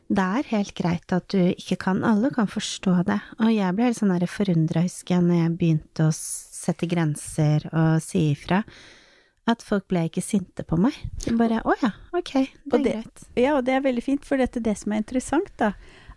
det 0.08 0.22
er 0.22 0.50
helt 0.50 0.74
greit 0.74 1.12
at 1.12 1.28
du 1.28 1.54
ikke 1.54 1.76
kan 1.76 2.04
Alle 2.04 2.30
kan 2.30 2.46
forstå 2.46 3.04
det. 3.06 3.20
Og 3.40 3.50
jeg 3.52 3.74
ble 3.74 3.84
helt 3.84 3.98
sånn 3.98 4.26
forundra, 4.26 4.82
husker 4.82 5.16
jeg, 5.16 5.24
når 5.24 5.34
jeg 5.34 5.56
begynte 5.58 6.08
å 6.08 6.12
sette 6.12 6.86
grenser 6.86 7.68
og 7.72 8.02
si 8.02 8.30
ifra. 8.32 8.62
At 9.46 9.62
folk 9.62 9.88
ble 9.88 10.06
ikke 10.08 10.22
sinte 10.22 10.64
på 10.64 10.76
meg. 10.76 10.94
De 11.24 11.34
bare 11.36 11.60
å 11.64 11.74
ja, 11.82 11.92
ok, 12.12 12.32
det 12.64 12.78
er 12.78 12.84
det, 12.84 12.92
greit. 12.92 13.26
Ja, 13.36 13.56
og 13.58 13.64
det 13.64 13.74
er 13.74 13.84
veldig 13.84 14.02
fint, 14.02 14.24
for 14.24 14.40
dette 14.40 14.60
det 14.60 14.76
som 14.80 14.92
er 14.92 15.02
interessant, 15.02 15.50
da, 15.60 15.74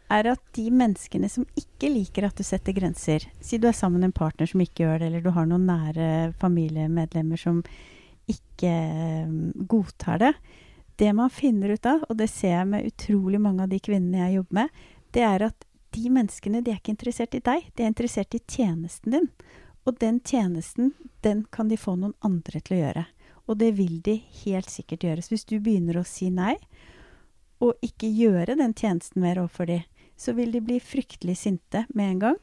er 0.07 0.29
at 0.31 0.39
de 0.55 0.69
menneskene 0.71 1.27
som 1.27 1.43
ikke 1.59 1.89
liker 1.91 2.23
at 2.23 2.37
du 2.39 2.43
setter 2.47 2.71
grenser 2.71 3.25
Si 3.43 3.57
du 3.59 3.67
er 3.67 3.75
sammen 3.75 3.99
med 3.99 4.07
en 4.07 4.15
partner 4.15 4.47
som 4.47 4.61
ikke 4.63 4.85
gjør 4.85 5.01
det, 5.01 5.09
eller 5.09 5.25
du 5.25 5.33
har 5.35 5.49
noen 5.49 5.67
nære 5.67 6.07
familiemedlemmer 6.39 7.41
som 7.41 7.59
ikke 8.27 8.73
mm, 9.27 9.67
godtar 9.69 10.21
det, 10.21 10.33
det 10.97 11.13
man 11.13 11.29
finner 11.29 11.75
ut 11.75 11.85
av, 11.85 12.03
og 12.09 12.17
det 12.17 12.29
ser 12.31 12.55
jeg 12.55 12.69
med 12.71 12.87
utrolig 12.89 13.39
mange 13.41 13.65
av 13.65 13.69
de 13.69 13.79
kvinnene 13.83 14.23
jeg 14.25 14.39
jobber 14.39 14.57
med, 14.59 14.85
det 15.13 15.23
er 15.23 15.45
at 15.47 15.67
de 15.95 16.09
menneskene 16.13 16.61
de 16.65 16.73
er 16.73 16.79
ikke 16.81 16.95
interessert 16.95 17.37
i 17.37 17.43
deg, 17.43 17.67
de 17.75 17.85
er 17.85 17.91
interessert 17.91 18.33
i 18.35 18.41
tjenesten 18.41 19.13
din. 19.13 19.29
Og 19.87 19.95
den 20.01 20.19
tjenesten, 20.19 20.91
den 21.23 21.45
kan 21.53 21.69
de 21.69 21.77
få 21.79 21.95
noen 21.95 22.15
andre 22.25 22.59
til 22.59 22.75
å 22.75 22.79
gjøre. 22.81 23.05
Og 23.47 23.59
det 23.61 23.69
vil 23.77 24.01
de 24.03 24.17
helt 24.43 24.69
sikkert 24.69 25.05
gjøre. 25.05 25.23
Så 25.23 25.35
hvis 25.35 25.47
du 25.47 25.55
begynner 25.63 26.01
å 26.01 26.07
si 26.07 26.27
nei, 26.33 26.57
og 27.63 27.77
ikke 27.85 28.09
gjøre 28.11 28.57
den 28.59 28.75
tjenesten 28.77 29.23
mer 29.23 29.39
overfor 29.41 29.69
de, 29.69 29.79
så 30.17 30.33
vil 30.37 30.51
de 30.53 30.61
bli 30.65 30.81
fryktelig 30.83 31.37
sinte 31.39 31.85
med 31.93 32.11
en 32.11 32.23
gang. 32.25 32.41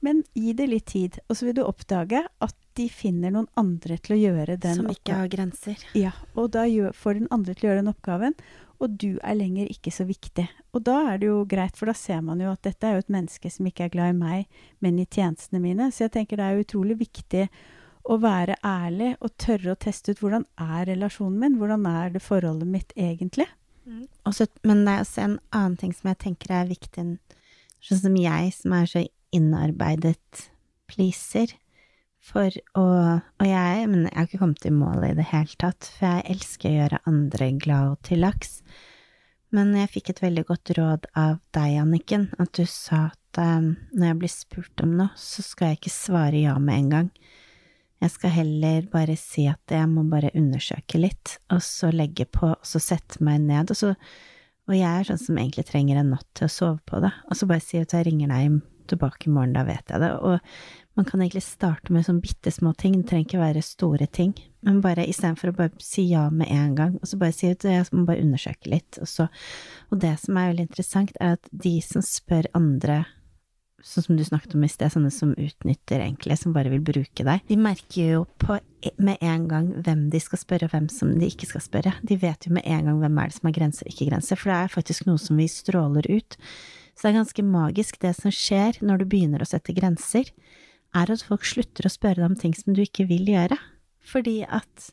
Men 0.00 0.22
gi 0.34 0.54
det 0.56 0.70
litt 0.70 0.88
tid, 0.94 1.18
og 1.28 1.36
så 1.36 1.48
vil 1.48 1.58
du 1.58 1.64
oppdage 1.66 2.22
at 2.22 2.56
de 2.76 2.86
finner 2.92 3.32
noen 3.32 3.48
andre 3.58 3.96
til 4.02 4.16
å 4.16 4.20
gjøre 4.20 4.58
den 4.60 4.82
Som 4.82 4.92
ikke 4.92 5.16
har 5.22 5.32
grenser. 5.32 5.80
Ja, 5.96 6.12
og 6.36 6.52
da 6.56 6.66
får 6.94 7.20
den 7.20 7.30
andre 7.34 7.54
til 7.56 7.66
å 7.66 7.70
gjøre 7.70 7.82
den 7.82 7.92
oppgaven, 7.92 8.36
og 8.76 8.98
du 9.00 9.16
er 9.24 9.38
lenger 9.38 9.70
ikke 9.72 9.92
så 9.94 10.04
viktig. 10.04 10.44
Og 10.76 10.84
da 10.84 10.98
er 11.12 11.20
det 11.22 11.30
jo 11.30 11.40
greit, 11.48 11.78
for 11.78 11.88
da 11.88 11.94
ser 11.96 12.20
man 12.24 12.42
jo 12.42 12.52
at 12.52 12.62
dette 12.66 12.84
er 12.84 12.96
jo 12.96 13.04
et 13.06 13.12
menneske 13.12 13.50
som 13.52 13.68
ikke 13.68 13.86
er 13.86 13.94
glad 13.94 14.12
i 14.12 14.18
meg, 14.18 14.62
men 14.84 15.00
i 15.00 15.08
tjenestene 15.08 15.62
mine. 15.62 15.88
Så 15.88 16.04
jeg 16.04 16.16
tenker 16.18 16.40
det 16.40 16.48
er 16.48 16.64
utrolig 16.64 16.98
viktig 17.00 17.46
å 18.06 18.18
være 18.22 18.58
ærlig 18.66 19.14
og 19.16 19.32
tørre 19.40 19.72
å 19.72 19.80
teste 19.80 20.12
ut 20.12 20.20
hvordan 20.22 20.44
er 20.62 20.90
relasjonen 20.90 21.40
min, 21.40 21.56
hvordan 21.60 21.88
er 21.90 22.12
det 22.14 22.22
forholdet 22.22 22.68
mitt 22.70 22.92
egentlig. 22.94 23.48
Mm. 23.86 24.04
Også, 24.28 24.48
men 24.66 24.84
det 24.84 24.92
er 24.92 25.06
også 25.06 25.24
en 25.24 25.38
annen 25.56 25.78
ting 25.80 25.94
som 25.96 26.10
jeg 26.12 26.20
tenker 26.22 26.54
er 26.54 26.70
viktig, 26.70 27.06
sånn 27.86 28.02
som 28.02 28.18
jeg 28.20 28.52
som 28.54 28.76
er 28.76 28.90
så 28.90 29.04
innarbeidet 29.34 30.46
pleaser. 30.90 31.56
For 32.26 32.50
å 32.74 32.84
Og 32.86 33.46
jeg, 33.46 33.86
men 33.90 34.06
jeg 34.08 34.16
har 34.16 34.26
ikke 34.26 34.42
kommet 34.42 34.66
i 34.66 34.74
mål 34.74 35.04
i 35.06 35.14
det 35.16 35.28
hele 35.30 35.58
tatt, 35.60 35.88
for 35.94 36.08
jeg 36.08 36.36
elsker 36.36 36.70
å 36.70 36.76
gjøre 36.80 37.02
andre 37.06 37.50
glad 37.62 37.94
og 37.94 37.98
til 38.08 38.22
laks. 38.24 38.60
Men 39.54 39.70
jeg 39.78 39.92
fikk 39.92 40.10
et 40.10 40.22
veldig 40.24 40.44
godt 40.48 40.72
råd 40.76 41.06
av 41.16 41.38
deg, 41.54 41.76
Anniken, 41.80 42.28
at 42.42 42.50
du 42.58 42.64
sa 42.68 43.06
at 43.12 43.40
um, 43.40 43.74
når 43.94 44.10
jeg 44.10 44.18
blir 44.22 44.32
spurt 44.32 44.82
om 44.84 44.96
noe, 44.98 45.12
så 45.16 45.44
skal 45.46 45.70
jeg 45.70 45.80
ikke 45.80 45.94
svare 45.94 46.40
ja 46.42 46.56
med 46.58 46.80
en 46.80 46.94
gang. 46.96 47.10
Jeg 48.02 48.12
skal 48.12 48.34
heller 48.34 48.88
bare 48.92 49.14
si 49.16 49.46
at 49.48 49.72
jeg 49.72 49.88
må 49.88 50.04
bare 50.10 50.34
undersøke 50.36 51.00
litt, 51.00 51.38
og 51.54 51.62
så 51.64 51.92
legge 51.94 52.26
på, 52.28 52.50
og 52.56 52.66
så 52.66 52.82
sette 52.82 53.22
meg 53.24 53.44
ned, 53.46 53.70
og 53.72 53.84
så 53.84 53.94
Og 54.66 54.74
jeg 54.74 54.82
er 54.82 55.06
sånn 55.06 55.20
som 55.22 55.36
egentlig 55.38 55.62
trenger 55.68 56.00
en 56.00 56.08
natt 56.10 56.26
til 56.34 56.48
å 56.48 56.50
sove 56.50 56.80
på 56.90 56.98
det, 56.98 57.12
og 57.30 57.38
så 57.38 57.46
bare 57.46 57.62
si 57.62 57.78
at 57.78 57.92
jeg 57.94 58.02
ringer 58.08 58.32
deg 58.32 58.56
tilbake 58.90 59.28
i 59.28 59.30
morgen, 59.30 59.52
da 59.54 59.62
vet 59.62 59.92
jeg 59.92 60.02
det. 60.02 60.08
Og 60.26 60.40
man 60.96 61.04
kan 61.04 61.20
egentlig 61.20 61.44
starte 61.44 61.92
med 61.92 62.06
sånn 62.06 62.22
bitte 62.24 62.50
små 62.52 62.72
ting, 62.78 62.96
det 62.96 63.10
trenger 63.10 63.28
ikke 63.28 63.42
være 63.42 63.64
store 63.64 64.06
ting. 64.08 64.32
Men 64.64 64.80
bare 64.84 65.04
istedenfor 65.06 65.52
å 65.52 65.56
bare 65.58 65.84
si 65.84 66.06
ja 66.08 66.24
med 66.32 66.48
en 66.50 66.72
gang, 66.78 66.94
og 66.98 67.10
så 67.10 67.18
bare 67.20 67.36
si 67.36 67.50
at 67.52 67.66
jeg 67.68 67.84
må 67.92 68.06
bare 68.08 68.24
undersøke 68.24 68.72
litt, 68.72 68.98
og 69.02 69.10
så 69.10 69.28
Og 69.90 70.00
det 70.02 70.16
som 70.18 70.36
er 70.36 70.48
veldig 70.50 70.66
interessant, 70.66 71.12
er 71.20 71.36
at 71.36 71.48
de 71.52 71.80
som 71.84 72.02
spør 72.02 72.48
andre 72.54 73.04
sånn 73.86 74.02
som 74.02 74.16
du 74.18 74.24
snakket 74.24 74.56
om 74.56 74.64
i 74.66 74.70
sted, 74.70 74.90
sånne 74.90 75.12
som 75.14 75.34
utnytter 75.38 76.00
egentlig, 76.00 76.38
som 76.40 76.54
bare 76.56 76.72
vil 76.72 76.82
bruke 76.82 77.26
deg. 77.26 77.44
De 77.46 77.58
merker 77.60 78.16
jo 78.16 78.24
på, 78.42 78.56
e, 78.82 78.90
med 78.98 79.20
en 79.20 79.46
gang 79.46 79.68
hvem 79.84 80.08
de 80.10 80.20
skal 80.22 80.40
spørre, 80.40 80.66
og 80.66 80.74
hvem 80.74 80.88
som 80.90 81.12
de 81.20 81.28
ikke 81.28 81.46
skal 81.46 81.62
spørre. 81.62 81.92
De 82.02 82.16
vet 82.18 82.48
jo 82.48 82.54
med 82.56 82.66
en 82.66 82.88
gang 82.88 82.98
hvem 83.04 83.20
er 83.20 83.30
det 83.30 83.38
som 83.38 83.46
har 83.46 83.56
grenser 83.60 83.86
og 83.86 83.94
ikke 83.94 84.10
grenser, 84.10 84.40
for 84.40 84.50
det 84.50 84.58
er 84.58 84.74
faktisk 84.74 85.06
noe 85.06 85.22
som 85.22 85.38
vi 85.38 85.46
stråler 85.46 86.08
ut. 86.10 86.38
Så 86.96 87.04
det 87.04 87.12
er 87.12 87.18
ganske 87.20 87.46
magisk 87.46 88.00
det 88.02 88.14
som 88.16 88.32
skjer 88.32 88.80
når 88.82 89.04
du 89.04 89.10
begynner 89.12 89.44
å 89.44 89.48
sette 89.48 89.76
grenser 89.76 90.32
er 90.96 91.12
at 91.12 91.24
folk 91.26 91.46
slutter 91.46 91.86
å 91.86 91.92
spørre 91.92 92.22
deg 92.22 92.30
om 92.30 92.38
ting 92.38 92.54
som 92.56 92.76
du 92.76 92.82
ikke 92.84 93.08
vil 93.10 93.28
gjøre. 93.30 93.58
Fordi 94.06 94.40
at 94.44 94.88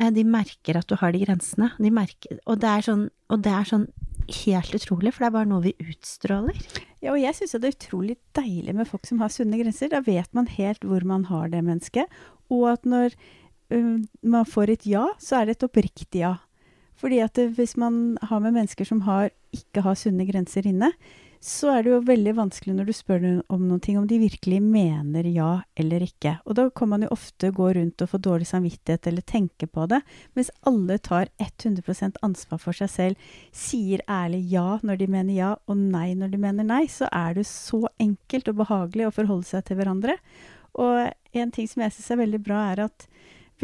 eh, 0.00 0.10
de 0.14 0.24
merker 0.26 0.78
at 0.78 0.90
du 0.90 0.96
har 1.00 1.14
de 1.14 1.22
grensene. 1.24 1.72
De 1.78 1.92
merker, 1.94 2.40
og, 2.44 2.60
det 2.62 2.76
sånn, 2.86 3.08
og, 3.30 3.42
det 3.44 3.54
er 3.54 3.68
sånn, 3.68 3.88
helt 4.30 4.76
utrolig, 4.76 5.10
for 5.14 5.24
det 5.24 5.30
er 5.30 5.36
bare 5.38 5.50
noe 5.50 5.64
vi 5.64 5.74
utstråler. 5.82 6.58
Ja, 7.02 7.14
og 7.14 7.20
jeg 7.22 7.34
syns 7.34 7.56
det 7.56 7.70
er 7.70 7.74
utrolig 7.74 8.16
deilig 8.38 8.76
med 8.78 8.86
folk 8.86 9.08
som 9.08 9.22
har 9.22 9.32
sunne 9.34 9.58
grenser. 9.58 9.90
Da 9.90 10.02
vet 10.06 10.30
man 10.36 10.50
helt 10.52 10.84
hvor 10.86 11.06
man 11.08 11.26
har 11.30 11.50
det 11.50 11.64
mennesket. 11.66 12.20
Og 12.52 12.68
at 12.70 12.86
når 12.86 13.16
um, 13.74 14.04
man 14.22 14.46
får 14.46 14.76
et 14.76 14.86
ja, 14.86 15.08
så 15.22 15.40
er 15.40 15.48
det 15.48 15.58
et 15.58 15.66
oppriktig 15.66 16.22
ja. 16.22 16.36
Fordi 17.00 17.22
at 17.24 17.38
hvis 17.56 17.78
man 17.80 18.18
har 18.28 18.42
med 18.44 18.54
mennesker 18.58 18.84
som 18.84 19.00
har, 19.06 19.30
ikke 19.56 19.82
har 19.86 19.96
sunne 19.96 20.26
grenser 20.28 20.68
inne, 20.68 20.92
så 21.40 21.70
er 21.72 21.84
det 21.84 21.92
jo 21.94 21.98
veldig 22.04 22.34
vanskelig 22.36 22.74
når 22.76 22.88
du 22.90 22.92
spør 22.92 23.22
om 23.48 23.62
noen 23.64 23.80
ting, 23.80 23.96
om 23.96 24.04
de 24.08 24.18
virkelig 24.20 24.58
mener 24.60 25.24
ja 25.24 25.62
eller 25.80 26.04
ikke. 26.04 26.34
Og 26.44 26.58
da 26.58 26.66
kan 26.76 26.90
man 26.92 27.06
jo 27.06 27.12
ofte 27.14 27.48
gå 27.56 27.70
rundt 27.78 28.04
og 28.04 28.10
få 28.12 28.20
dårlig 28.20 28.50
samvittighet 28.50 29.08
eller 29.08 29.24
tenke 29.24 29.64
på 29.64 29.86
det, 29.88 30.02
mens 30.36 30.52
alle 30.68 30.98
tar 31.00 31.30
100% 31.40 32.20
ansvar 32.26 32.60
for 32.60 32.76
seg 32.76 32.92
selv, 32.92 33.30
sier 33.56 34.04
ærlig 34.04 34.42
ja 34.52 34.78
når 34.84 35.00
de 35.00 35.08
mener 35.16 35.38
ja, 35.38 35.54
og 35.64 35.80
nei 35.80 36.12
når 36.18 36.34
de 36.34 36.42
mener 36.44 36.68
nei, 36.68 36.82
så 36.92 37.08
er 37.08 37.38
det 37.40 37.46
så 37.48 37.86
enkelt 37.96 38.52
og 38.52 38.60
behagelig 38.60 39.08
å 39.08 39.14
forholde 39.22 39.48
seg 39.48 39.64
til 39.64 39.80
hverandre. 39.80 40.18
Og 40.76 41.08
en 41.40 41.54
ting 41.56 41.70
som 41.70 41.86
jeg 41.86 41.96
syns 41.96 42.12
er 42.12 42.20
veldig 42.20 42.42
bra, 42.44 42.66
er 42.74 42.84
at 42.90 43.08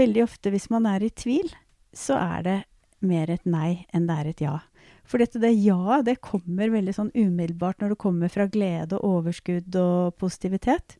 veldig 0.01 0.25
ofte 0.25 0.53
hvis 0.55 0.71
man 0.73 0.89
er 0.89 1.05
i 1.05 1.13
tvil, 1.13 1.53
så 1.93 2.17
er 2.23 2.49
det 2.49 2.57
mer 3.05 3.29
et 3.31 3.45
nei 3.45 3.85
enn 3.93 4.09
det 4.09 4.17
er 4.17 4.33
et 4.33 4.43
ja. 4.49 4.57
For 5.07 5.23
dette 5.23 5.41
det 5.43 5.53
ja, 5.63 6.01
det 6.03 6.19
kommer 6.25 6.73
veldig 6.73 6.95
sånn 6.97 7.13
umiddelbart 7.15 7.81
når 7.81 7.95
det 7.95 8.03
kommer 8.03 8.33
fra 8.33 8.49
glede 8.51 8.99
og 8.99 9.21
overskudd 9.21 9.79
og 9.79 10.17
positivitet. 10.19 10.99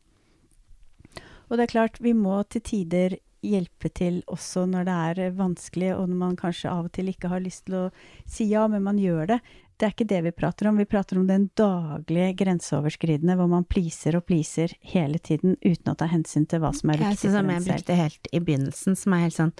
Og 1.47 1.57
det 1.57 1.67
er 1.67 1.73
klart, 1.73 1.99
vi 2.03 2.13
må 2.15 2.39
til 2.51 2.63
tider 2.63 3.17
hjelpe 3.45 3.91
til 3.93 4.21
også 4.31 4.65
når 4.67 4.87
det 4.87 4.95
er 5.11 5.35
vanskelig, 5.37 5.93
og 5.95 6.09
når 6.09 6.19
man 6.23 6.39
kanskje 6.39 6.71
av 6.71 6.87
og 6.87 6.93
til 6.95 7.11
ikke 7.11 7.31
har 7.31 7.43
lyst 7.43 7.67
til 7.67 7.77
å 7.79 7.85
si 8.25 8.49
ja, 8.51 8.65
men 8.71 8.83
man 8.87 8.99
gjør 8.99 9.35
det. 9.35 9.39
Det 9.77 9.85
er 9.85 9.91
ikke 9.93 10.07
det 10.09 10.19
vi 10.25 10.31
prater 10.33 10.67
om. 10.71 10.79
Vi 10.81 10.87
prater 10.89 11.19
om 11.19 11.27
den 11.29 11.49
daglige 11.57 12.31
grenseoverskridende 12.39 13.35
hvor 13.37 13.49
man 13.51 13.65
pleaser 13.69 14.15
og 14.17 14.25
pleaser 14.25 14.73
hele 14.81 15.19
tiden 15.21 15.53
uten 15.61 15.91
å 15.91 15.97
ta 15.99 16.07
hensyn 16.09 16.47
til 16.49 16.63
hva 16.63 16.71
som 16.73 16.89
er 16.89 17.03
viktig 17.03 17.29
for 17.29 17.37
en 17.37 17.37
selv. 17.37 17.51
Jeg 17.53 17.65
brukte 17.67 17.97
helt 17.99 18.31
i 18.31 18.41
begynnelsen, 18.41 18.97
som 18.97 19.13
er 19.13 19.27
helt 19.27 19.37
sånn 19.37 19.53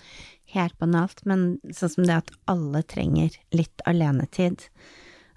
helt 0.55 0.77
banalt, 0.81 1.21
men 1.29 1.45
sånn 1.69 1.93
som 1.93 2.07
det 2.09 2.17
at 2.23 2.33
alle 2.49 2.81
trenger 2.89 3.37
litt 3.53 3.85
alenetid. 3.85 4.65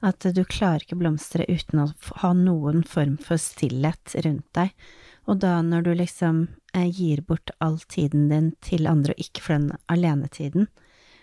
At 0.01 0.25
du 0.25 0.41
klarer 0.49 0.87
ikke 0.87 0.97
blomstre 0.97 1.45
uten 1.45 1.85
å 1.85 1.91
ha 2.23 2.33
noen 2.33 2.81
form 2.89 3.19
for 3.21 3.41
stillhet 3.43 4.17
rundt 4.25 4.49
deg. 4.57 4.73
Og 5.29 5.43
da 5.45 5.59
når 5.61 5.85
du 5.85 5.91
liksom 5.99 6.47
eh, 6.73 6.89
gir 6.89 7.21
bort 7.29 7.53
all 7.61 7.77
tiden 7.85 8.31
din 8.33 8.55
til 8.65 8.89
andre 8.89 9.13
og 9.13 9.21
ikke 9.21 9.45
for 9.45 9.59
den 9.59 9.75
alenetiden, 9.93 10.71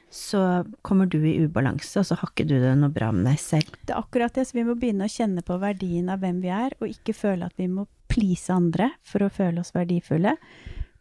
så 0.10 0.42
kommer 0.88 1.10
du 1.12 1.20
i 1.28 1.36
ubalanse, 1.44 2.00
og 2.00 2.08
så 2.08 2.18
har 2.20 2.32
ikke 2.32 2.48
du 2.48 2.56
det 2.62 2.74
noe 2.80 2.94
bra 2.94 3.12
med 3.16 3.28
deg 3.28 3.40
selv. 3.42 3.76
Det 3.84 3.94
er 3.94 4.00
akkurat 4.00 4.34
det, 4.38 4.48
så 4.48 4.58
vi 4.58 4.66
må 4.68 4.78
begynne 4.80 5.08
å 5.08 5.12
kjenne 5.12 5.44
på 5.46 5.60
verdien 5.62 6.10
av 6.14 6.22
hvem 6.24 6.40
vi 6.44 6.52
er, 6.54 6.76
og 6.80 6.92
ikke 6.92 7.16
føle 7.18 7.50
at 7.50 7.60
vi 7.60 7.68
må 7.72 7.88
please 8.12 8.54
andre 8.54 8.92
for 9.06 9.26
å 9.26 9.32
føle 9.34 9.62
oss 9.62 9.74
verdifulle. 9.76 10.38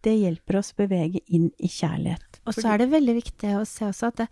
Det 0.05 0.15
hjelper 0.15 0.59
oss 0.61 0.73
å 0.75 0.81
bevege 0.83 1.23
inn 1.35 1.49
i 1.59 1.71
kjærlighet. 1.71 2.41
Og 2.47 2.55
så 2.55 2.73
er 2.73 2.83
det 2.83 2.93
veldig 2.93 3.15
viktig 3.17 3.55
å 3.59 3.65
se 3.67 3.89
også 3.89 4.11
at 4.11 4.25
det, 4.25 4.27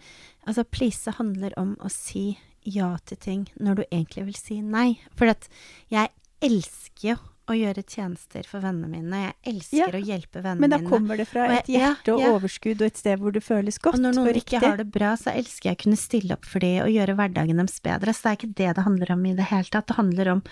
altså 0.46 0.66
please 0.68 1.14
handler 1.18 1.54
om 1.60 1.74
å 1.82 1.90
si 1.90 2.34
ja 2.64 2.94
til 3.04 3.20
ting 3.20 3.46
når 3.60 3.80
du 3.80 3.84
egentlig 3.88 4.26
vil 4.30 4.38
si 4.38 4.60
nei. 4.62 4.94
For 5.18 5.30
at 5.32 5.48
jeg 5.92 6.12
elsker 6.44 7.14
jo 7.14 7.16
å 7.44 7.54
gjøre 7.56 7.82
tjenester 7.84 8.46
for 8.48 8.64
vennene 8.64 8.88
mine. 8.88 9.18
Jeg 9.20 9.34
elsker 9.52 9.78
ja, 9.78 9.88
å 9.98 10.00
hjelpe 10.00 10.40
vennene 10.40 10.54
mine. 10.54 10.62
Men 10.64 10.72
da 10.72 10.78
mine. 10.80 10.90
kommer 10.90 11.20
det 11.20 11.26
fra 11.28 11.46
et 11.58 11.68
hjerte 11.68 12.14
og 12.14 12.22
ja, 12.22 12.28
ja. 12.28 12.36
overskudd 12.38 12.80
og 12.80 12.86
et 12.86 13.00
sted 13.00 13.20
hvor 13.20 13.34
det 13.34 13.42
føles 13.44 13.78
godt 13.78 13.98
og 13.98 14.00
riktig. 14.00 14.08
Og 14.08 14.14
når 14.14 14.20
noen 14.20 14.38
ikke 14.40 14.60
har 14.64 14.78
det 14.80 14.86
bra, 14.94 15.10
så 15.20 15.34
elsker 15.34 15.70
jeg 15.70 15.78
å 15.78 15.82
kunne 15.82 16.00
stille 16.00 16.38
opp 16.38 16.48
for 16.48 16.64
dem 16.64 16.78
og 16.86 16.92
gjøre 16.94 17.16
hverdagen 17.18 17.60
deres 17.60 17.82
bedre. 17.84 18.14
Så 18.14 18.24
det 18.24 18.32
er 18.32 18.38
ikke 18.38 18.52
det 18.62 18.70
det 18.78 18.86
handler 18.86 19.12
om 19.16 19.26
i 19.28 19.34
det 19.36 19.48
hele 19.50 19.68
tatt. 19.74 19.88
Det 19.90 19.98
handler 19.98 20.32
om 20.36 20.42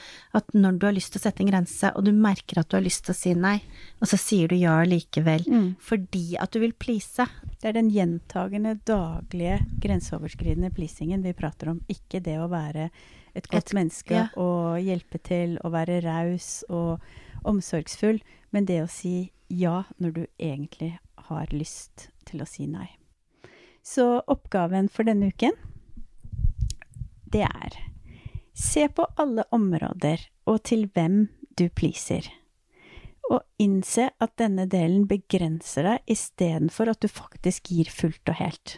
at 0.41 0.53
når 0.57 0.77
du 0.77 0.87
har 0.91 0.97
lyst 0.99 1.15
til 1.15 1.23
å 1.23 1.25
sette 1.25 1.45
en 1.45 1.53
grense, 1.53 1.95
og 1.97 2.05
du 2.05 2.13
merker 2.13 2.61
at 2.61 2.69
du 2.69 2.77
har 2.77 2.85
lyst 2.85 3.07
til 3.07 3.17
å 3.17 3.21
si 3.23 3.35
nei, 3.39 3.57
og 4.03 4.13
så 4.13 4.21
sier 4.21 4.53
du 4.53 4.59
ja 4.61 4.77
likevel 4.85 5.49
mm. 5.49 5.67
fordi 5.81 6.27
at 6.43 6.53
du 6.53 6.61
vil 6.63 6.77
please. 6.77 7.25
Det 7.57 7.73
er 7.73 7.79
den 7.79 7.89
gjentagende, 7.95 8.77
daglige, 8.85 9.63
grenseoverskridende 9.81 10.73
pleasingen 10.77 11.25
vi 11.25 11.33
prater 11.37 11.73
om, 11.73 11.81
ikke 11.89 12.21
det 12.25 12.37
å 12.43 12.51
være 12.53 12.91
et 13.35 13.49
godt 13.49 13.71
et, 13.73 13.77
menneske 13.79 14.15
ja. 14.15 14.27
og 14.41 14.81
hjelpe 14.83 15.19
til 15.25 15.59
og 15.63 15.73
være 15.75 16.01
raus 16.05 16.63
og 16.69 17.03
omsorgsfull, 17.49 18.21
men 18.53 18.69
det 18.69 18.83
å 18.85 18.91
si 18.91 19.33
ja 19.49 19.83
når 19.99 20.17
du 20.17 20.25
egentlig 20.39 20.95
har 21.29 21.53
lyst 21.53 22.11
til 22.29 22.43
å 22.43 22.49
si 22.49 22.67
nei. 22.71 22.89
Så 23.83 24.23
oppgaven 24.31 24.89
for 24.93 25.09
denne 25.09 25.33
uken, 25.33 25.57
det 27.33 27.47
er 27.49 27.81
Se 28.53 28.85
på 28.93 29.07
alle 29.17 29.47
områder 29.49 30.21
og 30.45 30.63
til 30.69 30.85
hvem 30.93 31.27
du 31.59 31.69
pleaser. 31.73 32.27
Og 33.31 33.41
innse 33.63 34.11
at 34.21 34.35
denne 34.41 34.67
delen 34.69 35.07
begrenser 35.09 35.87
deg 35.89 36.13
istedenfor 36.13 36.93
at 36.93 37.01
du 37.01 37.09
faktisk 37.09 37.71
gir 37.73 37.89
fullt 37.89 38.29
og 38.29 38.37
helt. 38.43 38.75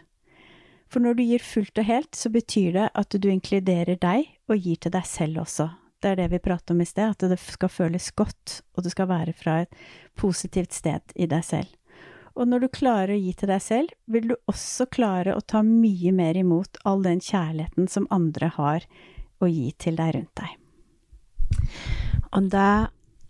For 0.94 1.02
når 1.02 1.16
du 1.18 1.24
gir 1.26 1.42
fullt 1.42 1.78
og 1.82 1.88
helt, 1.88 2.14
så 2.14 2.30
betyr 2.30 2.74
det 2.76 2.90
at 2.94 3.14
du 3.18 3.24
inkluderer 3.26 3.96
deg 3.98 4.28
og 4.46 4.60
gir 4.62 4.78
til 4.78 4.92
deg 4.94 5.06
selv 5.10 5.40
også. 5.42 5.72
Det 5.98 6.12
er 6.12 6.20
det 6.20 6.28
vi 6.30 6.38
pratet 6.44 6.70
om 6.70 6.82
i 6.84 6.86
sted, 6.86 7.16
at 7.16 7.24
det 7.32 7.38
skal 7.42 7.72
føles 7.72 8.12
godt, 8.14 8.60
og 8.76 8.84
det 8.86 8.92
skal 8.92 9.08
være 9.10 9.34
fra 9.34 9.56
et 9.64 9.74
positivt 10.14 10.76
sted 10.76 11.16
i 11.18 11.26
deg 11.26 11.42
selv. 11.42 11.72
Og 12.38 12.46
når 12.46 12.62
du 12.62 12.68
klarer 12.76 13.16
å 13.16 13.18
gi 13.18 13.32
til 13.34 13.50
deg 13.50 13.64
selv, 13.64 13.90
vil 14.06 14.28
du 14.30 14.34
også 14.50 14.86
klare 14.94 15.34
å 15.34 15.42
ta 15.42 15.64
mye 15.66 16.12
mer 16.14 16.38
imot 16.38 16.78
all 16.86 17.02
den 17.02 17.18
kjærligheten 17.18 17.90
som 17.90 18.06
andre 18.14 18.52
har 18.54 18.86
å 19.42 19.50
gi 19.50 19.72
til 19.82 19.98
deg 19.98 20.14
rundt 20.14 20.44
deg. 20.44 20.54
Og 22.38 22.52
da 22.54 22.68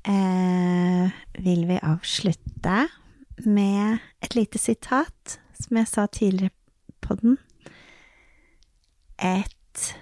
eh, 0.05 1.17
vil 1.41 1.65
vi 1.73 1.81
avslutte 1.81 2.77
med 3.49 4.05
et 4.21 4.37
lite 4.37 4.61
sitat, 4.61 5.39
som 5.57 5.81
jeg 5.81 5.93
sa 5.95 6.05
tidligere 6.13 6.53
på 7.01 7.17
den. 7.25 7.41
Et 9.25 9.95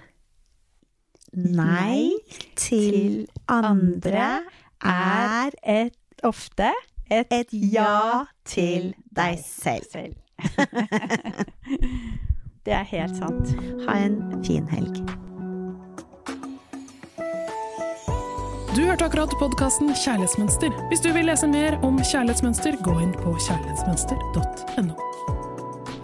nei 1.33 2.11
til 2.59 3.27
andre 3.47 4.43
er 4.83 5.55
et 5.63 6.25
ofte 6.27 6.67
et, 7.11 7.27
et 7.31 7.47
ja 7.73 8.25
til 8.45 8.93
deg 9.15 9.39
selv. 9.43 10.13
Det 12.65 12.73
er 12.73 12.83
helt 12.83 13.17
sant. 13.17 13.55
Ha 13.87 13.97
en 14.05 14.43
fin 14.45 14.67
helg. 14.71 14.99
Du 18.75 18.81
hørte 18.87 19.05
akkurat 19.05 19.29
podkasten 19.39 19.91
Kjærlighetsmønster. 20.03 20.87
Hvis 20.87 20.99
du 20.99 21.11
vil 21.13 21.25
lese 21.27 21.47
mer 21.47 21.77
om 21.83 21.99
kjærlighetsmønster, 21.99 22.79
gå 22.83 22.99
inn 23.03 23.13
på 23.19 23.35
kjærlighetsmønster.no. 23.47 25.42